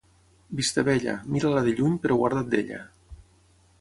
[0.59, 2.81] Vistabella, mira-la de lluny, però guarda't d'ella.